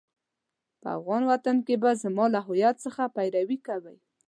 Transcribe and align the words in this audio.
په 0.81 0.87
افغان 0.97 1.23
وطن 1.31 1.57
کې 1.65 1.75
به 1.81 1.91
زما 2.03 2.25
له 2.35 2.39
هويت 2.47 2.75
څخه 2.85 3.01
پيروي 3.15 3.57
کوئ. 3.67 3.97